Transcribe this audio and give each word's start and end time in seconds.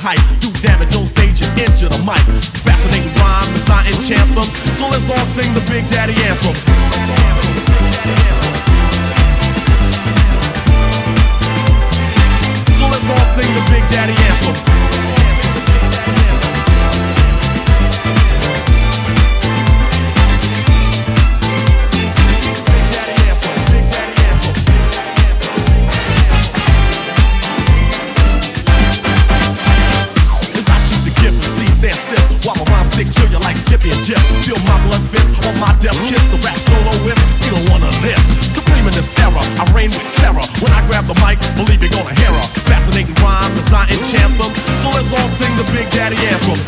hype. 0.00 0.22
Do 0.40 0.50
damage 0.62 0.94
on 0.94 1.06
stage 1.06 1.42
and 1.42 1.58
injure 1.58 1.88
the 1.88 1.98
mic. 2.06 2.22
Fascinating 2.62 3.12
rhyme, 3.18 3.54
as 3.54 3.70
I 3.70 3.86
enchant 3.86 4.34
them. 4.34 4.46
So 4.74 4.86
let's 4.86 5.10
all 5.10 5.26
sing 5.26 5.54
the 5.54 5.60
Big 5.70 5.88
Daddy 5.88 6.14
anthem. 6.24 6.54
So 6.54 8.57
mic, 41.38 41.56
believe 41.56 41.80
you're 41.82 41.90
gonna 41.90 42.14
hear 42.14 42.32
her. 42.32 42.46
Fascinating 42.66 43.14
rhyme, 43.22 43.52
as 43.58 43.72
I 43.72 43.86
enchant 43.90 44.38
them. 44.38 44.52
So 44.78 44.90
let's 44.90 45.12
all 45.12 45.28
sing 45.28 45.54
the 45.56 45.64
Big 45.72 45.90
Daddy 45.90 46.16
anthem. 46.26 46.58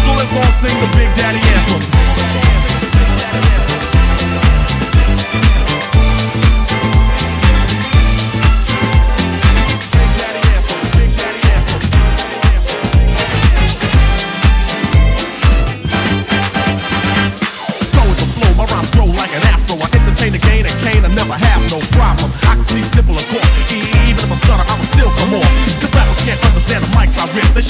So 0.00 0.10
let's 0.12 0.32
all 0.32 0.52
sing 0.60 0.76
the 0.80 0.90
Big 0.96 1.10
Daddy 1.14 1.40
anthem. 1.40 2.43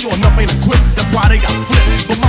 Sure 0.04 0.14
enough 0.16 0.38
ain't 0.38 0.52
equipped, 0.60 0.84
that's 0.96 1.14
why 1.14 1.28
they 1.28 1.38
got 1.38 1.50
flipped. 1.64 2.08
But 2.08 2.23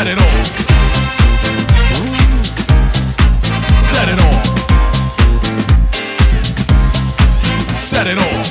Set 0.00 0.08
it 0.08 0.18
off. 0.18 0.46
Set 3.92 4.08
it 4.08 4.18
off. 4.18 4.44
Set 7.74 8.06
it 8.06 8.16
off. 8.16 8.48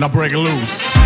Now 0.00 0.08
break 0.08 0.32
it 0.32 0.38
loose. 0.38 0.96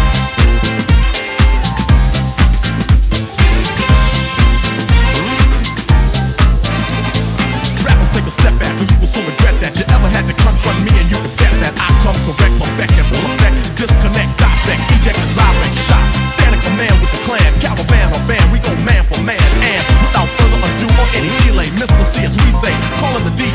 Rappers 7.85 8.09
take 8.15 8.25
a 8.25 8.31
step 8.31 8.59
back 8.59 8.73
when 8.81 8.89
you 8.89 8.97
will 8.99 9.07
so 9.07 9.21
regret 9.21 9.61
that 9.61 9.77
you 9.77 9.85
ever 9.93 10.09
had 10.09 10.25
to 10.25 10.33
confront 10.41 10.81
me 10.89 10.93
and 10.97 11.11
you 11.13 11.19
can 11.19 11.37
bet 11.37 11.53
that 11.69 11.77
I 11.77 11.93
come 12.01 12.17
correct, 12.25 12.57
perfect, 12.57 12.93
and 12.97 13.07
full 13.13 13.29
effect. 13.29 13.77
Disconnect, 13.77 14.39
dissect, 14.39 14.81
eject, 14.97 15.19
resurrect, 15.19 15.75
shot. 15.77 16.40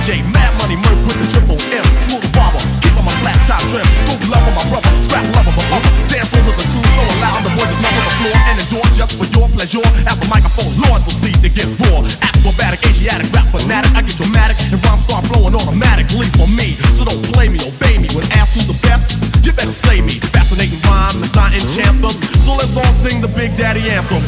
DJ, 0.05 0.21
Mad 0.37 0.53
Money 0.61 0.77
Murph 0.85 1.01
with 1.09 1.17
the 1.17 1.25
triple 1.33 1.57
M, 1.73 1.81
smooth 2.05 2.29
barber, 2.37 2.61
keep 2.85 2.93
on 2.93 3.09
my 3.09 3.15
flat 3.25 3.41
top 3.49 3.57
trim, 3.73 3.81
Scoob 4.05 4.21
love 4.29 4.45
on 4.45 4.53
my 4.53 4.61
brother, 4.69 4.93
scrap 5.01 5.25
love 5.33 5.49
of 5.49 5.57
the 5.57 5.65
other. 5.73 5.89
Dancers 6.05 6.45
of 6.45 6.53
the 6.53 6.65
crew 6.69 6.85
so 6.93 7.01
loud, 7.25 7.41
the 7.41 7.49
boys 7.57 7.73
just 7.73 7.81
number 7.81 8.05
the 8.05 8.13
floor 8.21 8.37
and 8.45 8.55
endure 8.61 8.85
just 8.93 9.17
for 9.17 9.25
your 9.33 9.49
pleasure. 9.49 9.81
At 10.05 10.21
the 10.21 10.29
microphone, 10.29 10.77
Lord 10.85 11.01
proceed 11.09 11.41
to 11.41 11.49
get 11.49 11.65
raw, 11.81 12.05
acrobatic, 12.21 12.85
Asiatic, 12.85 13.33
rap 13.33 13.49
fanatic. 13.49 13.97
I 13.97 14.05
get 14.05 14.13
dramatic 14.13 14.61
and 14.69 14.77
rhymes 14.85 15.09
start 15.09 15.25
flowing 15.25 15.57
automatically 15.57 16.29
for 16.37 16.45
me. 16.53 16.77
So 16.93 17.01
don't 17.01 17.25
play 17.33 17.49
me, 17.49 17.57
obey 17.65 17.97
me. 17.97 18.05
When 18.13 18.29
asked 18.37 18.61
who's 18.61 18.69
the 18.69 18.77
best, 18.85 19.17
you 19.41 19.57
better 19.57 19.73
say 19.73 20.05
me. 20.05 20.21
Fascinating 20.29 20.85
rhyme 20.85 21.17
as 21.25 21.33
I 21.33 21.49
enchant 21.57 22.05
them. 22.05 22.13
So 22.45 22.53
let's 22.53 22.77
all 22.77 22.93
sing 22.93 23.25
the 23.25 23.31
Big 23.33 23.57
Daddy 23.57 23.81
anthem. 23.89 24.21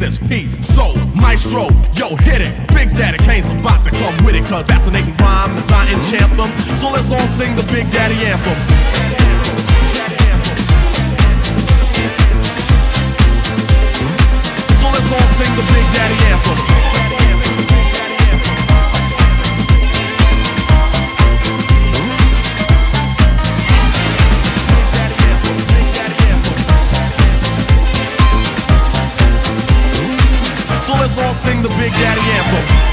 Says 0.00 0.18
peace. 0.18 0.56
So, 0.64 0.94
Maestro, 1.14 1.68
yo, 1.92 2.16
hit 2.24 2.40
it. 2.40 2.56
Big 2.72 2.88
Daddy 2.96 3.18
Kane's 3.18 3.50
about 3.50 3.84
to 3.84 3.90
come 3.90 4.16
with 4.24 4.34
it, 4.34 4.46
cause 4.46 4.66
fascinating 4.66 5.14
rhyme 5.16 5.50
as 5.58 5.70
I 5.70 5.92
enchant 5.92 6.34
them. 6.38 6.48
So 6.74 6.88
let's 6.88 7.12
all 7.12 7.26
sing 7.36 7.54
the 7.54 7.62
Big 7.64 7.84
Daddy 7.90 8.16
anthem. 8.24 8.56
So 14.80 14.86
let's 14.88 15.12
all 15.12 15.28
sing 15.36 15.52
the 15.60 15.66
Big 15.68 15.86
Daddy 15.92 16.16
anthem. 16.32 17.09
Sing 31.40 31.62
the 31.62 31.68
Big 31.70 31.92
Daddy 31.92 32.20
anthem. 32.36 32.89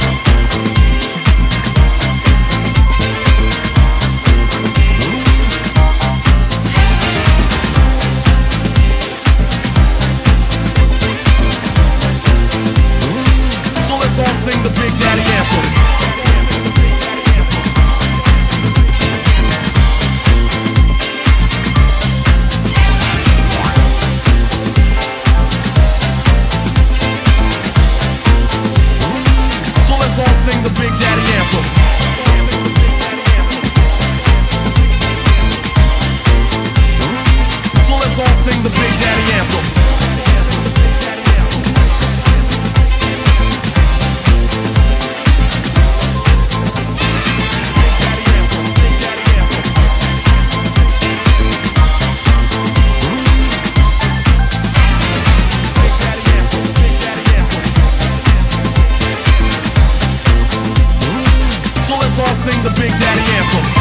sing 62.52 62.64
the 62.64 62.70
Big 62.80 62.92
Daddy 62.92 63.22
anthem. 63.38 63.77